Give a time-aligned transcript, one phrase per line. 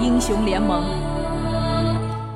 [0.00, 0.82] 英雄联盟，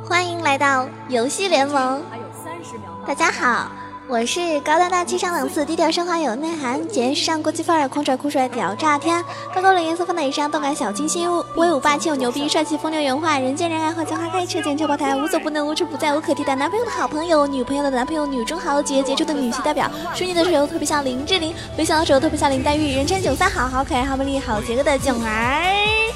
[0.07, 2.03] 欢迎来到游戏联盟。
[2.11, 2.91] 还有三十秒。
[3.07, 3.71] 大家好。
[4.07, 26.14] 我是高端大气上档次、低调奢华有内涵、简约时尚国际范儿、狂拽酷帅屌炸天、高高冷颜色放在以上、动感小清新、威武霸气又牛逼、帅气风流原画、人见人爱、花见花开、车见车爆胎、无所不能、无处不在、无可替代、男朋友的好朋友、女朋友的男朋友、女中豪杰、杰出的女性代表、淑女的时候特别像林志玲，微笑的时候特别像林黛玉，人称九三好、好可爱、好美丽、好邪恶的囧儿。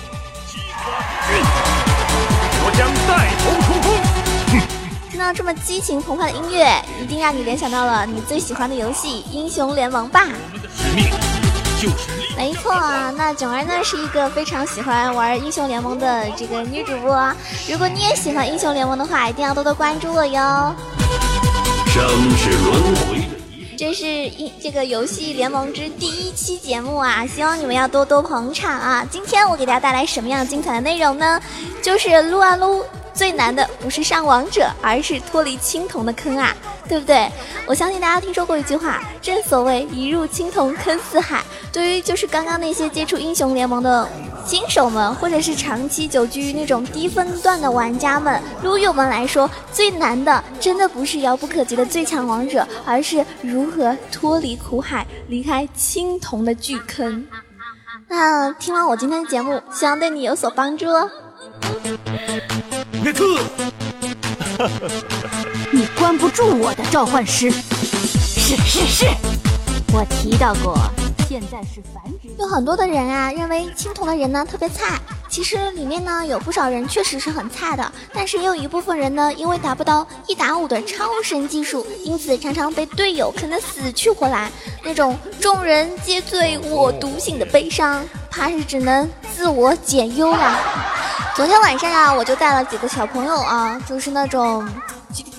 [2.78, 3.92] 我将带头冲锋。
[5.10, 10.28] 听到这么激情澎湃的音乐，一定让你联想到了你最喜欢的游戏《英雄联盟》吧？
[10.76, 11.10] 使命
[11.82, 17.34] 就是没错啊，那囧儿呢是一个非常喜欢玩《英雄联盟》的这个女主播。
[17.68, 20.72] 如果你也喜欢《英雄联盟》的话，一定要多多关注我哟。
[21.88, 22.00] 生
[22.36, 23.17] 是轮回的
[23.78, 29.06] 这是一这个游戏联盟之第一期节目啊，希望你们要多多捧场啊！
[29.08, 31.40] 今天我给大家带来什么样精彩的内容呢？
[31.80, 32.84] 就是撸啊撸。
[33.14, 36.56] 最难的不是上王者，而是脱离青铜的坑啊，
[36.88, 37.30] 对不对？
[37.66, 41.44] 我相信大家听说过一句话，正所谓一入青铜坑四海。
[41.72, 44.08] 对于就是刚刚那些接触英雄联盟的
[44.48, 57.26] 新手们，或者是长期久居于那种低分段的玩家们、撸友们来说，最难的真的不是遥不可及的最强王者，而是如何脱离苦海，离开青铜的巨坑。
[58.08, 61.10] 那听完我今天的节目，希望对你有所帮助哦。
[63.02, 63.24] 列克，
[65.70, 67.50] 你关不住我的召唤师。
[67.50, 69.06] 是是是，
[69.92, 70.74] 我提到过，
[71.28, 72.28] 现在是繁殖。
[72.38, 84.50] 有很多的人啊，认为青铜的人呢特别菜，其实里面呢有不少人确实是很菜的，但是也有一部分人呢，因为达不到一打五的超神技术，因此常常被队友坑得死去活来，
[84.82, 89.06] 那种众人皆醉我独醒的悲伤，怕是只能
[89.36, 90.58] 自我解忧了。
[91.36, 94.66] 昨天晚上啊，我就带了几个小朋友啊，就是那种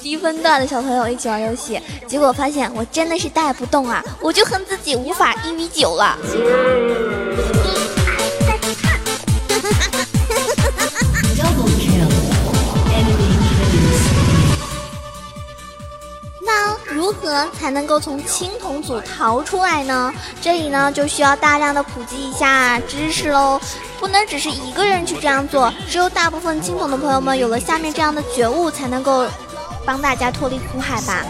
[0.02, 6.18] 低分段的小朋友一起玩游戏，结果发现我真的是带不动啊，我就恨自己无法一米九了。
[16.42, 20.12] 那如何才能够从青铜组逃出来呢？
[20.42, 23.60] 这里呢就需要大量的普及一下知识喽。
[24.00, 29.28] 不能只是一个人去这样做，只有大部分青铜的朋友们有了下面这样的觉悟，才能够
[29.90, 31.26] 帮大家脱离苦海吧。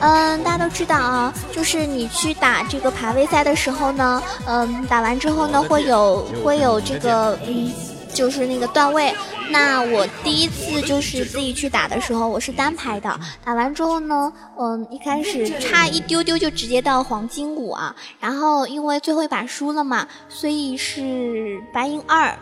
[0.00, 7.72] 嗯，大家都知道啊，就是你去打这个排位赛的时候呢，嗯，打完之后呢，会有会有这个嗯。
[8.14, 9.14] 就是那个段位，
[9.50, 13.20] 那我第一次就是自己去打的时候，我是单排的。
[13.44, 22.34] 打完之后呢，嗯，一开始差一丢丢就直接到黄金五啊，然后因为最后一把输了嘛，所以是白银二，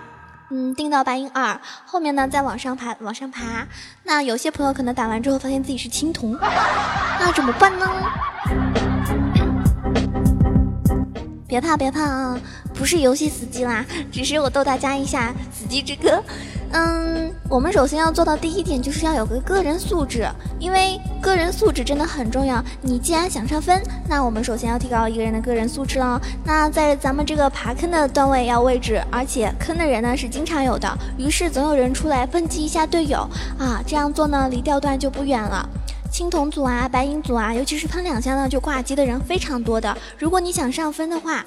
[0.57, 1.61] 嗯，定到白银二。
[1.85, 3.67] 后面呢再往上爬，往上爬。
[4.05, 7.91] 那有些朋友可能打完之后发现自己是青铜，那怎么办呢？
[11.49, 12.39] 别怕别怕啊，
[12.73, 16.23] 不是游戏死机啦，只是我逗大家一下死机之歌。
[16.77, 20.29] 嗯，我们首先要做到第一点，就是要有个个人素质，
[20.59, 22.61] 因为个人素质真的很重要。
[22.83, 26.21] 你既然想上分，那我们首先要提高一个人的个人素质了。
[26.45, 33.19] 那在咱们这个爬坑的段位要位置，而且坑的人呢是经常有的，于是总有人出来抨击一下队友
[33.57, 35.69] 啊，这样做呢离掉段就不远了。
[36.11, 39.97] 青铜组啊，白银组啊，尤其是喷两下呢就挂机的人非常多的。
[40.19, 41.45] 如果你想上分的话，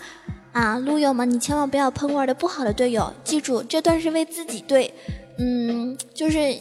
[0.57, 3.13] 啊，撸友们，你千万不要喷玩的不好的队友。
[3.23, 4.91] 记住，这段是为自己队，
[5.37, 6.59] 嗯，就是。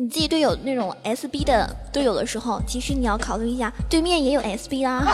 [0.00, 5.04] 你自己队友那种 SB 的队友的时候，其实你要考虑一下，对面也有 SB 啦，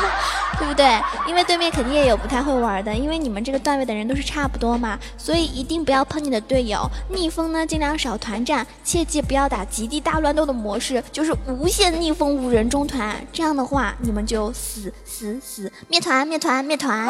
[0.62, 0.86] 对不对？
[1.26, 6.88] 因为对面肯定也有不太会玩的，因为你们这个段位的人都是差不多嘛，所以一定不要喷你的队友。
[7.08, 17.08] 逆风呢，尽量少团战，切记不要打极地大乱斗的模式，就是无限逆风五人中团，这样的话你们就死死死，灭团灭团灭团。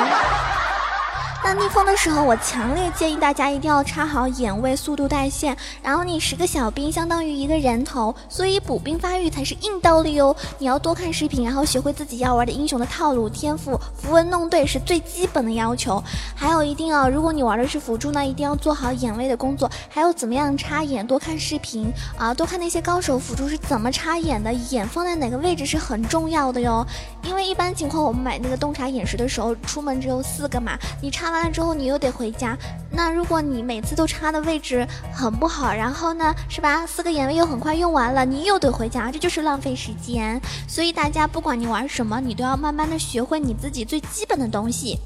[1.44, 5.56] 那逆风的时候，我强烈建议大家一定要插好眼位、速度带线。
[5.83, 10.35] 然后你十个小兵相当于一个人头，所以补兵发育才是硬道理哦。
[10.59, 16.03] 你要多看视频，然后学会自己要玩的英雄的套路、天赋、符文弄对是最基本的要求。
[16.33, 19.69] 还有一定要，如果你玩的是辅助呢，一定要做好眼位的工作。
[19.91, 26.87] 还有怎么样插眼，多看视频啊，多看那些高手辅助是怎么插眼的，眼放在哪个位置是很重要的哟。
[27.25, 31.31] 因为一般情况，我们买那个洞察眼石的时候，出门只有四个嘛，你插。
[31.32, 32.56] 完了之后你又得回家。
[32.90, 36.87] 那如果你每次都插的位置很不好，然后呢，是吧？
[36.87, 40.40] 四个眼位又很快用完了，你又得回家，这就是浪费时间。
[40.69, 44.99] 所以大家不管你玩什么，你都要慢慢的学会你自己最基本的东西。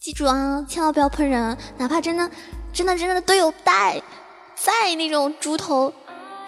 [0.00, 2.30] 记住啊，千万不要喷人，哪怕真的、
[2.72, 4.00] 真的、真的队友带
[4.54, 5.92] 再那种猪头、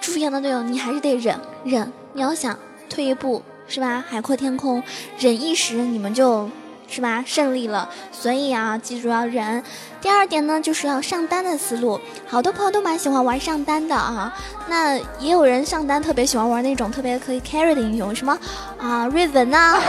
[0.01, 1.93] 猪一样的队友，你还是得忍忍。
[2.15, 2.59] 你要想
[2.89, 4.03] 退一步，是吧？
[4.09, 4.83] 海阔天空，
[5.19, 6.51] 忍一时，你们就
[6.89, 7.91] 是吧胜利了。
[8.11, 9.63] 所以啊，记住要忍。
[10.01, 12.01] 第二点呢，就是要上单的思路。
[12.27, 14.33] 好多朋友都蛮喜欢玩上单的啊，
[14.69, 18.39] 那也有人上单特别喜欢玩那种特别可以 carry 的英雄，什么
[18.79, 19.81] 啊瑞文呐。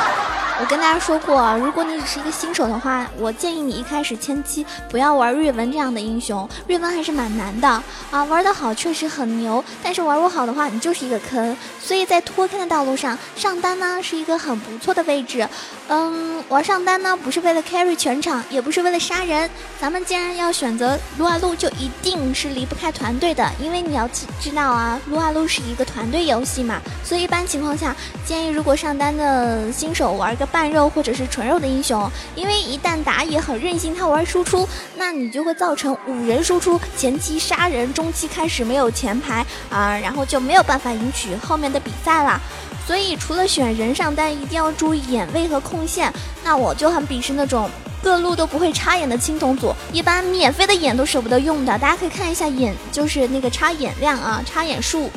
[0.61, 8.25] 我跟大家说过，如果你只是一个新手的话，我建议你一开始前期不要玩瑞文这样的英雄，瑞文还是蛮难的啊。
[8.25, 11.55] 玩得好确实很牛，但是玩不好的话，你就是一个坑。
[11.79, 15.47] 所以在脱坑的道路上，上单呢是一个很不错的位置。
[15.87, 19.49] 嗯，玩上单呢不是为了 carry 全场，也不是为了杀人。
[19.79, 24.05] 咱们既然要选择撸啊撸，就一定是离不开团队的，因为你要
[24.41, 26.81] 知道啊，撸啊撸是一个团队游戏嘛。
[27.01, 30.49] 所以一般情况下，建议如果上单的新手玩个。
[30.51, 42.41] 半肉或者是纯肉的英雄，因为一旦打野很任性，他玩输出，那你就会造成五人输出，前期杀人，中期开始没有前排啊，然后就没有办法赢取后面的比赛了。
[42.87, 46.11] 所以除了选人上单，一定要注意眼位和控线。
[46.43, 47.69] 那我就很鄙视那种
[48.01, 51.77] 各路都不会插眼的青铜组，一般免费的眼都舍不得用的。
[51.77, 55.09] 大家可以看一下眼，就是那个插眼量啊，插眼数。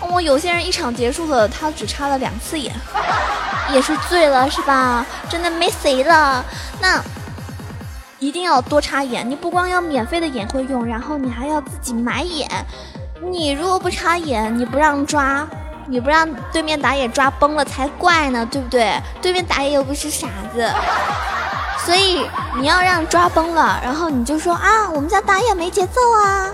[0.00, 2.74] 我有些人一场结束了，他只插了两次眼。
[3.72, 5.04] 也是醉了是吧？
[5.28, 6.44] 真的没谁了。
[6.80, 7.02] 那
[8.18, 12.48] 一定要多插眼，你不光要免费的眼会用，然后你还要自己买眼。
[13.30, 15.46] 你如果不插眼，你不让抓，
[15.86, 18.94] 你不让对面打野抓崩了才怪呢，对不对？
[19.20, 20.72] 对面打野又不是傻子，
[21.84, 22.26] 所以
[22.58, 26.50] 你要让抓崩了，然后你就说啊，我们家打野没节奏啊。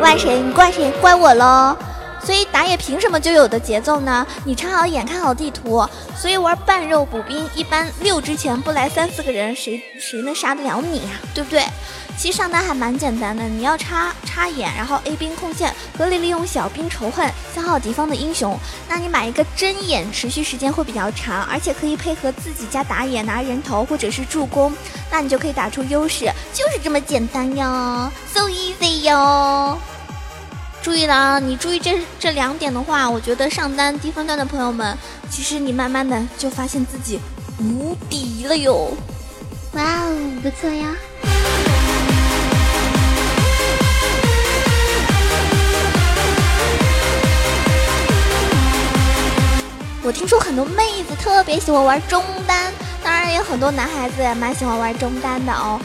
[0.00, 0.40] 怪谁？
[0.40, 0.90] 你怪谁？
[1.00, 1.76] 怪我喽。
[2.24, 4.24] 所以打野凭什么就有的节奏呢？
[4.44, 5.84] 你插好眼，看好地图。
[6.16, 11.18] 所以玩半肉补兵，一般六之前不来三四个人，谁谁能杀得了你呀？
[11.34, 11.64] 对不对？
[12.16, 18.56] 其实上单还蛮简单的，你要插插眼，然后 A 兵控线，合理利用小兵仇恨，消耗敌方的英雄。
[18.88, 24.72] 那你买一个针眼，持续时间会比较长，而且可以配合自己家打野拿人头或者是助攻，
[25.10, 29.78] 那你就可以打出优势，就是这么简单哟，so easy 哟。
[30.82, 31.38] 注意了啊！
[31.38, 34.98] 你注意这这两点的话，我觉得上单低分段的朋友们，
[35.30, 37.20] 其实你慢慢的就发现自己
[37.60, 38.92] 无敌了哟！
[39.74, 40.92] 哇哦，不错呀！
[50.04, 52.72] 我听说很多妹子特别喜欢玩中单，
[53.04, 55.80] 当然也有很多男孩子也蛮喜欢玩中单的哦。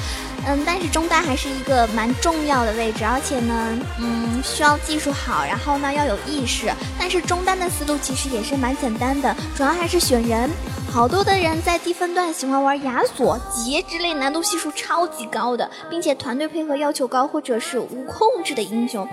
[0.48, 6.72] 嗯，但是中单还是一个蛮重要的位置，而且呢，嗯，需要技术好，然后呢要有意识。
[6.98, 10.50] 但是中单的思路其实也是蛮简单的，主要还是选人。
[10.90, 19.08] 好多的人在低分段喜欢玩亚索、劫之类难度系数超级高的，并且团队配合要求高或者是无控制的英雄。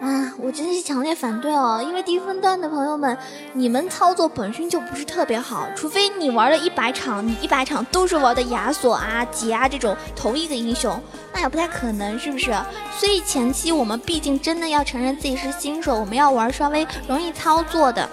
[0.00, 1.78] 啊，我真的是强烈反对哦！
[1.86, 3.16] 因为低分段的朋友们，
[3.52, 10.98] 你们操作本身就不是特别好，除非你玩了一百场，你一百场都是玩的亚索啊、杰啊这种同一个英雄，
[11.34, 12.50] 那也不太可能，是不是？
[12.98, 18.08] 所以前期我们毕竟真的要承认自己是新手，我们要玩稍微容易操作的。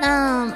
[0.00, 0.48] 那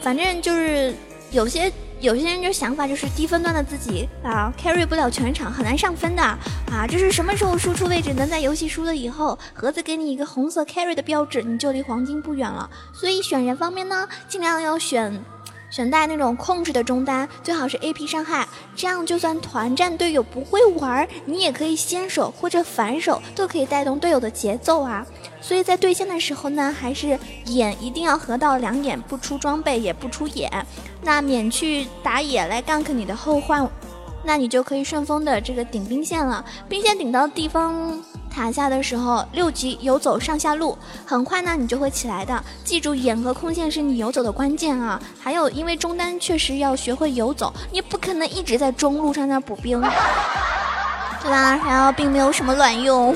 [0.00, 0.94] 反正就是
[1.30, 1.70] 有些。
[2.02, 6.84] 有些人就想法就是低分段的自己啊，carry 不了全场，很难上分的啊。
[6.88, 12.68] 这是什么时候输出位置能在游戏输了以后，盒子给你一个红色 carry 的标志，你就离黄金不远了。
[12.92, 15.24] 所以选人方面呢，尽量要选。
[15.72, 25.04] 选带那种控制的中单，最好是 AP 伤害，这样就算团战队友不会玩，你也可以先手或者反手，都可以带动队友的节奏啊。
[25.40, 30.66] 所以在对线的时候呢，还是眼一定要合到两眼，不出装备也不出眼，
[31.02, 33.66] 那免去打野来 gank 你的后患，
[34.24, 37.98] 那你就可以顺风的这个顶兵线了，兵线顶到地方。
[38.32, 42.42] 塔下的时候，六级游走上下路，很快呢，你就会起来的。
[42.64, 45.00] 记住，眼和控线是你游走的关键啊！
[45.20, 49.78] 还有，因为中单确实要学会游走，你不可能一直在中路上那补兵，
[51.22, 51.60] 对吧？
[51.66, 53.14] 然后并没有什么卵用，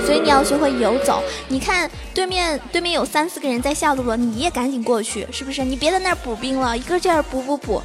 [0.00, 1.22] 所以你要学会游走。
[1.48, 5.62] 你看对面对面有三四个人在下路了，你也赶紧过去，是不是？
[5.62, 7.82] 你别在那儿补兵了，一个劲儿补补补。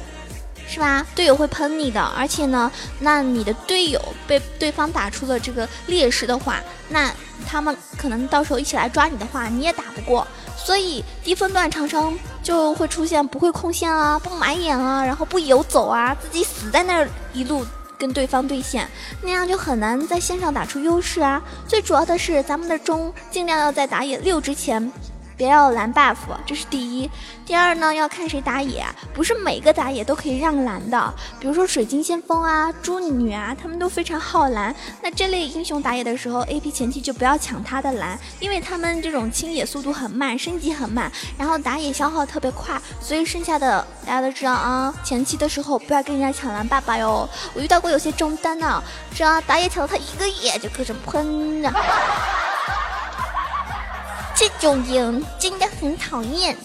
[0.72, 1.06] 是吧？
[1.14, 7.12] 队友会喷你的，而且呢，那你的队友被对方打出了这个劣势的话，那
[7.46, 10.26] 他们可能到时候一起来抓你的话，你也打不过。
[10.56, 17.66] 所以低分段常常就会出现不会控线啊，不买眼啊，然后不游走啊，自己死在那儿一路
[17.98, 18.88] 跟对方对线，
[19.20, 21.42] 那样就很难在线上打出优势啊。
[21.68, 24.90] 最主要的是，咱们的中尽量要在打野六之前。
[25.42, 26.14] 别要蓝 buff，
[26.46, 27.10] 这是第一。
[27.44, 31.12] 第二呢，要看谁打野，不是每个打野都可以让蓝的。
[31.40, 34.72] 比如说水晶先锋啊、猪女啊，他们都非常耗蓝。
[35.02, 42.80] 那这类英雄打野的时候，A P 前期就不要抢他的蓝，因为他们这种清野速度很慢，升级很慢，然后打野消耗特别快。
[43.00, 47.28] 所以剩下的大家都知道啊，前期的时候不要跟人家抢蓝爸爸哟。
[47.52, 48.80] 我遇到过有些中单呢，
[49.12, 51.72] 只要打野抢了他一个野就各种喷啊。
[54.42, 56.56] 这种赢真的很讨厌。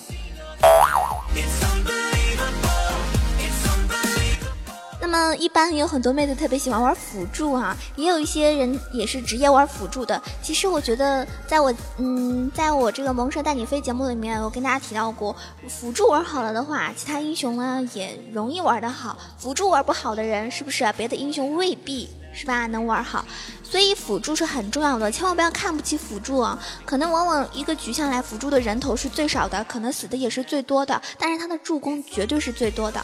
[5.00, 10.20] 那么一般有很多妹子特别喜欢玩辅助啊，也有一些人也是职业玩辅助的。
[10.42, 15.36] 其实我觉得，在我嗯，在我这个萌蛇带你飞节目里面，我跟大家提到过，
[15.70, 19.16] 辅助玩好了的话，其他英雄呢也容易玩得好。
[19.38, 22.10] 辅助玩不好的人，是不是别的英雄未必？
[22.34, 22.68] 是吧？
[22.68, 23.26] 能玩好，
[23.70, 26.58] 所以辅助是很重要的，千万不要看不起辅助啊！
[26.86, 33.02] 可能往往一个局下来，辅助的人头是最少的，可能死的也是最多的，但是他的助攻绝对是最多的。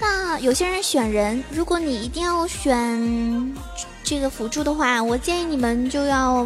[0.00, 3.54] 那有些人选人，如果你一定要选
[4.02, 6.44] 这个辅助的话，我建议你们就要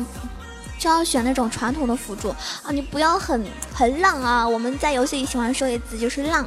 [0.79, 2.71] 就要选那种传统的辅助啊！
[2.71, 4.47] 你不要很很浪啊！
[4.47, 6.47] 我们在游戏里喜欢说一个字，就是浪。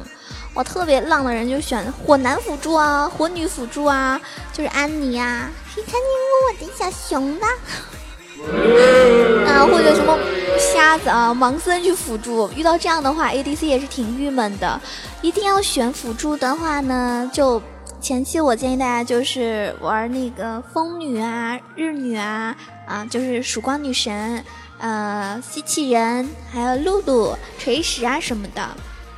[0.52, 4.20] 我特别浪的人就选火男辅助啊，火女辅助啊，
[4.52, 5.48] 就是安妮呀。
[5.72, 7.46] 谁看见过我的小熊的？
[9.46, 10.18] 啊，或者什么
[10.58, 14.80] 瞎子啊，盲僧去辅助，遇到这样的话，ADC 也是挺郁闷的。
[15.22, 17.62] 一定要选辅助的话呢，就
[18.00, 24.42] 前期我建议大家就是玩那个风女啊、日女啊，啊，就是曙光女神，
[24.78, 28.68] 呃，机器人，还有露露、锤石啊什么的。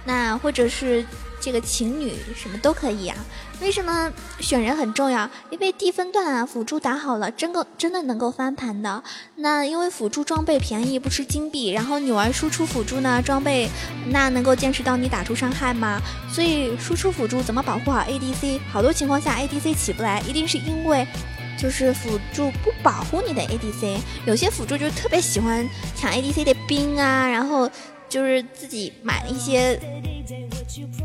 [0.05, 1.05] 那或者是
[1.41, 3.17] 这个情侣什么都可以啊？
[3.61, 5.29] 为什么选人很重要？
[5.51, 9.03] 因为低分段啊，辅助打好了，真够真的能够翻盘的。
[9.37, 13.69] 那因为辅助装备便宜，不吃金币，然后女儿输出辅助呢，装备
[14.09, 16.01] 那能够坚持到你打出伤害吗？
[16.29, 18.59] 所以输出辅助怎么保护好 ADC？
[18.73, 21.07] 好多情况下 ADC 起不来，一定是因为
[21.57, 23.99] 就是辅助不保护你的 ADC。
[24.27, 27.71] 有些辅助就特别喜欢抢 ADC 的兵啊，然后。
[28.13, 29.81] 就是自己买一些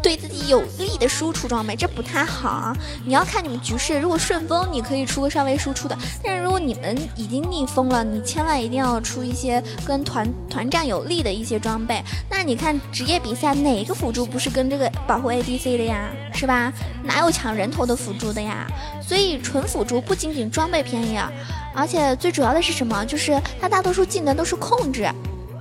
[0.04, 2.76] 对自己有利的输出装备，这不太好啊！
[3.06, 12.04] 你要看你们局势，如果顺风，你可以出个稍微输出的；但是如果你们已经逆风了，你千万一定要出一些跟团团战有利的一些装备。
[12.30, 16.10] 那你看职业比赛，哪个辅助不是跟这个保护 ADC 的呀？
[16.34, 16.74] 是吧？
[17.06, 18.68] 哪有抢人头的辅助的呀？
[19.02, 21.32] 所以纯辅助不仅仅装备便宜啊，
[21.74, 23.06] 而且最主要的是什么？
[23.06, 25.10] 就是它大多数技能都是控制。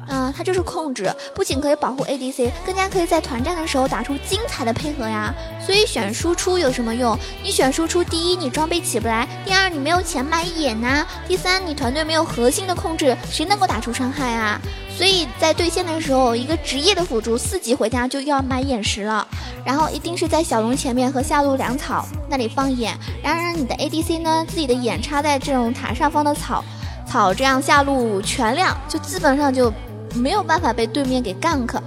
[0.08, 5.34] 啊，它就是控制，不仅可以保护 ADC，更加可以在团战的时候打出精彩的配合呀。
[5.64, 7.18] 所以选输出有什么用？
[7.42, 14.60] 你选输出，第一你装备起不来，第二你没有钱买眼呐，第三你团队没有核心的控制，谁能够打出伤害啊？
[14.96, 19.26] 所以在对线的时候，一个职业的辅助四级回家就要买眼石了，
[19.64, 26.64] 然后一定是在小龙前面和下路粮草那里放眼，然后让你的 ADC 呢自己的眼插在这种塔上方的草
[27.06, 29.72] 草，这样下路全亮，就基本上就。
[30.16, 31.78] 没有办法被对面给 gank，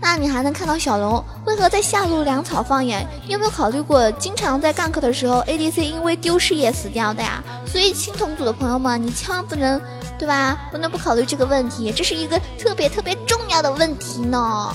[0.00, 3.06] 那你还能看到小龙为何在下路粮草放眼？
[3.26, 7.42] 你有没有考虑过，经常在 gank 的时候，ADC 因为丢失也死掉的呀？
[7.66, 9.80] 所以青铜组的朋友们，你千万不能，
[10.18, 10.56] 对吧？
[10.70, 14.72] 不能不考虑这个问题，这是一个特别特别重要的问题呢。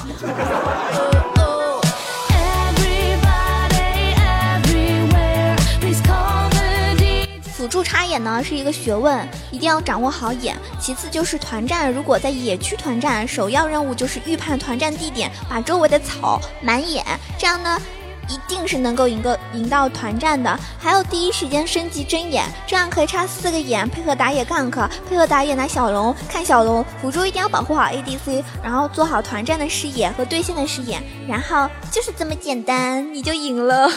[7.63, 10.53] 辅助插眼呢是一个学问，一定要掌握好眼。
[10.81, 17.01] 其次就是团战，如果在野区团战，首要任务就是预判团战地点，把周围的草满眼，
[17.39, 17.81] 这样呢
[18.27, 20.59] 一定是能够赢个赢到团战的。
[20.77, 26.83] 还有第一时间升级真眼，这样可以插四个眼，配合打野 gank，配合打野拿小龙看小龙。
[27.01, 33.89] 辅助一定要保护好 ADC，然后做好团战的视野和对线的视野，然后就是这么简单，你就赢了。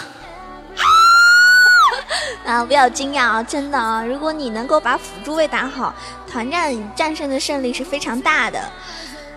[2.47, 3.43] 啊，不要惊讶啊！
[3.43, 5.93] 真的啊，如果你能够把辅助位打好，
[6.31, 8.59] 团战战胜的胜利是非常大的。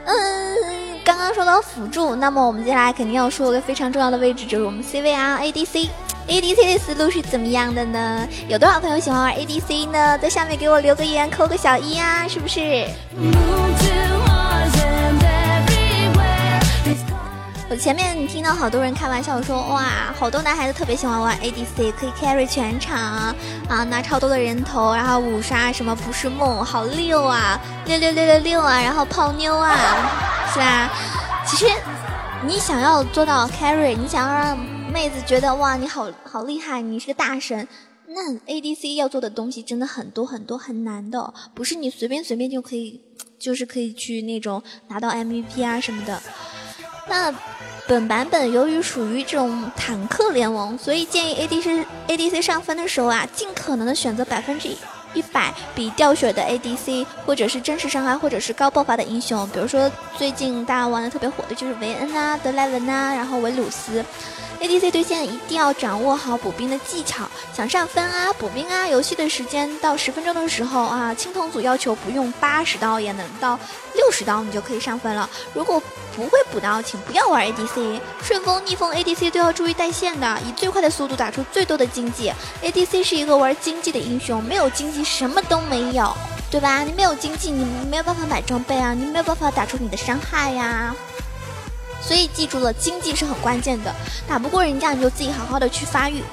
[0.06, 0.56] 嗯，
[1.04, 5.90] 刚刚说到辅助，那么我们接下来肯定要说一个非常重要的位置，就是我们 C 位啊，ADC。
[6.28, 8.28] ADC 的思路是怎么样的呢？
[8.48, 10.16] 有多少朋友喜欢玩 ADC 呢？
[10.20, 12.86] 在下面给我留个言，扣个小一啊，是不是？
[17.70, 29.76] 我前面听到好多人开玩笑说，哇，好多男孩子特别喜欢玩 ADC，可以 carry 全场啊，拿超多的人头，然后五杀什么不是梦，好六啊，六六六六六啊，然后泡妞啊，
[30.52, 30.90] 是吧？
[31.46, 31.68] 其实
[32.44, 34.58] 你想要做到 carry，你想要让
[34.92, 37.68] 妹子觉得哇你好好厉害，你是个大神，
[38.08, 43.00] 那 ADC 要做的东西真的很多很多很难的，不是你随便随便就可以，
[43.38, 46.20] 就是可以去那种拿到 MVP 啊什么的。
[47.08, 47.32] 那
[47.90, 54.70] 本版本由于属于这种坦克联盟，所以建议 ADC ADC 上分的时候啊，尽可能的选择百分之
[55.16, 59.50] 一百比掉血的 ADC，或者是真实伤害，或者是高爆发的英雄。
[59.50, 64.06] 比如说最近大家玩的特别火的就是维恩啊、德莱文啊，然后维鲁斯。
[64.62, 73.58] ADC 对线一定要掌握好补兵的技巧，想上分啊、补兵啊，游戏的时间到十分钟的时候啊，青铜组要求不用八十刀也能到
[73.96, 75.30] 六十刀，你就可以上分了。
[75.54, 75.82] 如果
[76.14, 82.34] 不会补刀，请不要玩 ADC，顺风逆风 ADC 都要注意带线的，以最快的速度打出最多的经济。
[82.62, 86.14] ADC 是一个玩经济的英雄，没有经济什么都没有，
[86.52, 86.84] 对吧？
[86.84, 90.94] 你没有经济，你没有办法买装备啊，你没有办法打出你的伤害呀。
[92.02, 93.94] 所以记住了，经济是很关键的。
[94.28, 96.24] 打不过人家，你就自己好好的去发育，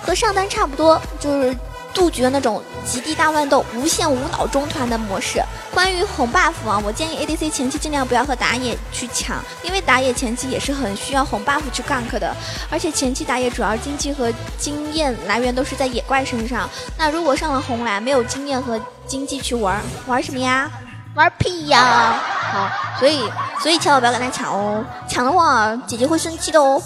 [0.00, 1.56] 和上单差不多，就是
[1.94, 5.42] 杜绝那种极地大乱斗、无限无脑中团的模式。
[5.72, 12.34] 关于红 buff 啊，我建议 ADC 前期尽量不要和打野去抢，因为打野前期也是很需要红 buff 去 gank 的，
[12.70, 16.68] 而且前期打野主要经济和经验来源都是在野怪身上。
[16.96, 20.70] 那如果上了红蓝，没有经验和经济去玩，玩什么呀？
[21.14, 22.18] 玩屁呀！
[22.52, 23.30] 好，所以
[23.62, 26.82] 所以千万不要跟他抢哦，抢的话姐姐会生气的哦。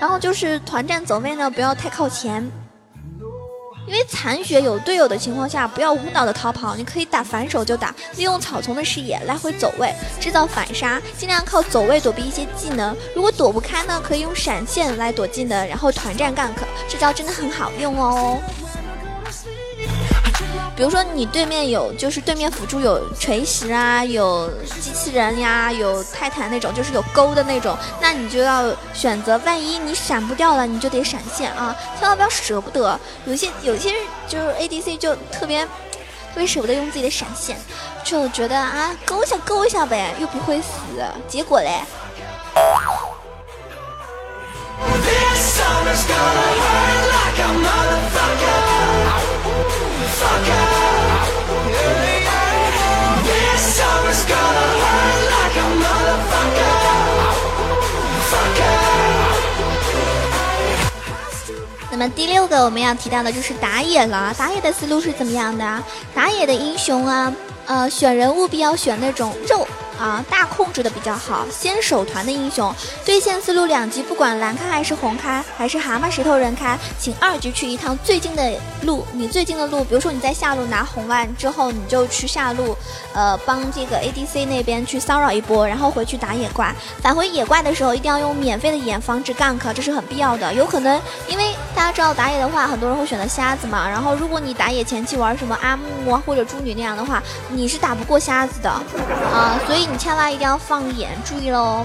[0.00, 2.42] 然后就是团战走位呢，不要太靠前，
[3.86, 12.96] 因为残血有队友的情况下，不要无脑的逃跑，你可以打反手就打，利用草丛的视野来回走位，制造反杀，尽量靠走位躲避一些技能。
[13.14, 16.50] 如果躲不开呢，可以用闪现来躲技能，然后团战 gank，
[16.88, 18.38] 这招真的很好用哦。
[20.76, 32.98] 比如说你对面有，就是对面辅助有锤石啊，有机器人呀，有泰坦那种，就是有勾的那种，那你就要选择，万一你闪不掉了，你就得闪现啊，千万不要舍不得。
[33.24, 33.92] 有些有些
[34.26, 37.56] 就是 ADC 就特别特别舍不得用自己的闪现，
[38.02, 40.66] 就觉得啊勾一下勾一下呗，又不会死，
[41.28, 41.82] 结果嘞。
[61.90, 64.34] 那么第六个我们要提到的就是打野了。
[64.36, 65.82] 打野的思路是怎么样的？
[66.12, 67.32] 打野的英雄啊，
[67.66, 69.66] 呃，选人务必要选那种肉。
[69.98, 78.52] 啊，大控制的比较好，先手团的英雄，对线思路两级，不管蓝开还是红开，还是蛤蟆石头人开，请二局去一趟最近的
[78.82, 82.76] 路，你最近的路，比如说你在下路拿红万之后，你就去下路，
[83.14, 90.52] 呃，帮这个 ADC 那边去骚扰一波，然后回去打野怪，返回野怪的时候一定要用免费的眼防止 gank，这是很必要的。
[90.52, 99.83] 有可能因为大家知道打野的话，很多人会选择瞎子嘛，然后如果你打野前期玩什么阿木啊或者猪女那样的话，你是打不过瞎子的啊，所以。
[99.86, 101.84] 你千万一定要放眼，注意喽。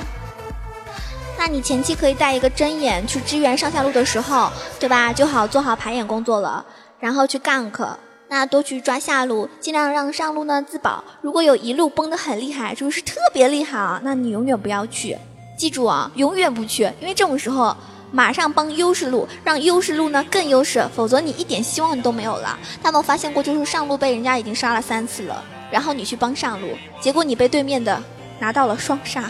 [1.38, 5.12] 那你前期可以带一个针眼去支援上下路的时候，对吧？
[5.14, 6.66] 就好做好排眼工作了，
[7.00, 7.88] 然后去 gank。
[8.28, 11.04] 那多去抓下路，尽量让上路呢自保。
[11.22, 15.18] 如果有一路崩的很厉害，就是特别厉害啊，那你永远不要去。
[15.58, 17.76] 记住啊，永远不去，因为这种时候
[18.12, 22.58] 马上帮优势路，让优势路呢更优势，否则你一点希望都没有了。
[22.82, 25.44] 他们发现过，就是上路被人家已经杀了三次了。
[25.72, 26.68] 然后你去帮上路，
[27.00, 28.02] 结果你被对面的
[28.40, 29.22] 拿到了双杀。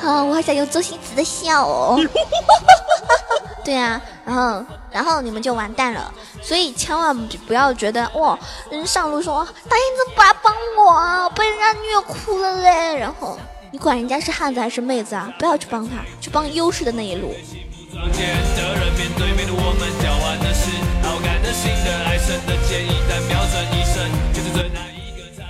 [0.00, 1.98] 啊，我好想用周星驰的笑哦。
[3.64, 6.12] 对啊，然后然后你们就完蛋了。
[6.40, 7.14] 所以千万
[7.46, 8.38] 不要觉得哇，
[8.70, 11.28] 人上路说大爷你怎么不来帮我啊？
[11.30, 12.96] 被人家虐哭了嘞。
[12.96, 13.36] 然后
[13.70, 15.30] 你管人家是汉子还是妹子啊？
[15.38, 17.34] 不要去帮他，去帮优势的那一路。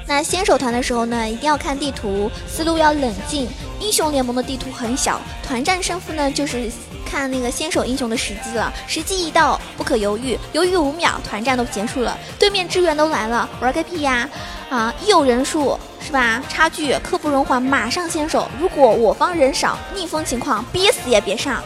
[0.07, 3.47] 那先手团的时候呢，一定要看地图，思路要冷静。
[3.81, 6.71] 英雄联盟的地图很小，团战胜负呢，就是
[7.05, 8.73] 看那个先手英雄的时机了。
[8.87, 12.17] 时机一到，不可犹豫，犹豫五秒，团战都结束了。
[12.39, 14.29] 对面支援都来了，玩个屁呀！
[14.69, 16.43] 啊，一有人数是吧？
[16.49, 18.49] 差距，刻不容缓，马上先手。
[18.61, 21.63] 如果我方人少，逆风情况，憋死也别上。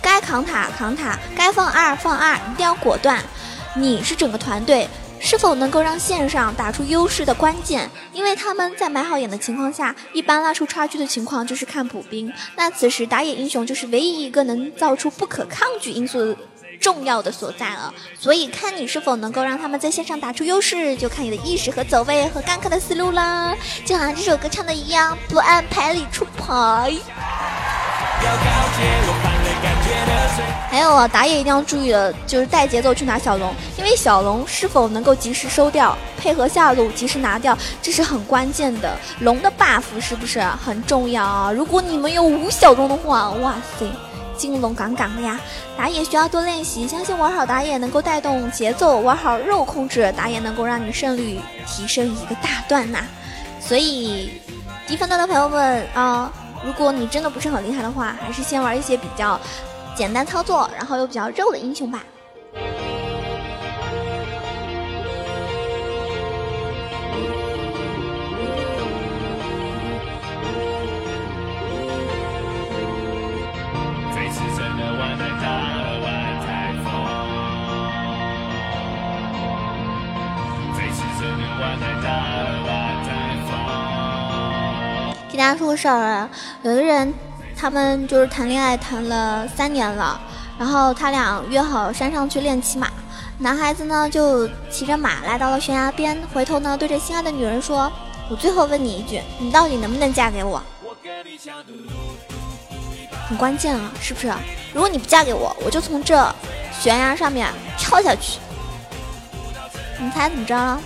[0.00, 3.22] 该扛塔扛塔，该放二放二，一定要果断。
[3.74, 4.88] 你是整个团队
[5.24, 12.30] 是否能够让线上打出优势的关键，因为他们在买好眼的情况下，一般拉出差距的情况就是看补兵。
[12.56, 16.36] 那此时打野英雄就是唯一一个能造出不可抗拒因素
[16.80, 17.94] 重要的所在了。
[18.18, 23.54] 所以看你是否能够让他们在线上打出优势，就看你的意识和走位和干卡的思路啦。
[23.84, 26.92] 就好像这首歌唱的一样，不按牌理出牌。
[28.24, 28.40] 要了
[28.76, 29.31] 解我吧
[30.70, 38.96] 还有啊，打野一定要注意的，就是带节奏去拿小龙，因为小龙是否能够及时收掉，配合下路及时拿掉，这是很关键的。
[39.20, 41.52] 龙的 buff 是不是很重要啊？
[41.52, 43.86] 如果你们有五小龙的话，哇塞，
[44.34, 45.38] 金龙杠杠的呀！
[45.76, 53.00] 打野需要多练习，相信玩好打野能够带动节奏，玩好肉控制，打野能够让你胜率提升一个大段呐。
[53.60, 54.40] 所以
[54.86, 56.32] 低分段的朋友们啊，
[56.64, 59.38] 如果你真的不是很厉害的话，还是先玩一些比较。
[59.94, 62.02] 简单操作，然后又比较肉的英雄吧。
[85.30, 86.28] 给大家说个事儿啊，
[86.62, 87.12] 有的人。
[87.62, 90.20] 他们就是谈恋爱谈了三年了，
[90.58, 92.88] 然后他俩约好山上去练骑马。
[93.38, 97.90] 男孩子呢就骑着马来到了悬崖边，回头呢对着心爱的女人说
[98.28, 100.60] ：“我最后问你一句，你到底能不能嫁给我？”
[103.28, 104.34] 很关键啊，是不是？
[104.74, 106.34] 如果你不嫁给我，我就从这
[106.80, 107.48] 悬崖上面
[107.78, 108.40] 跳下去。
[110.00, 110.56] 你猜怎么着？
[110.56, 110.80] 哇，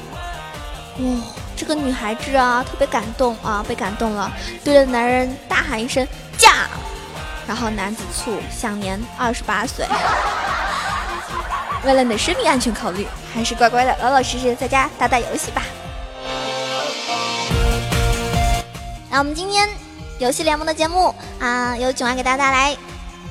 [1.56, 4.30] 这个女孩子啊特别感动啊，被感动了，
[4.62, 6.06] 对着男人大喊一声。
[6.38, 6.68] 嫁，
[7.46, 9.86] 然后男子醋，享年二十八岁。
[11.84, 15.62] 为了你的生命安全考虑，还是乖乖的老老实实在家打打游戏吧。
[19.08, 19.68] 那我们今天
[20.18, 22.76] 游戏联盟的节目啊，由囧儿给大家带来，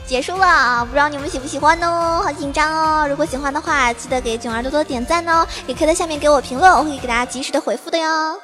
[0.07, 0.85] 结束了。
[0.85, 2.21] 不知道你们喜不喜欢呢？
[2.23, 3.07] 好紧张哦！
[3.07, 8.39] 如果喜欢的话，记得给囧儿多多点赞哦，也可以在下面给我评论，我会给大家及时的回复的哟。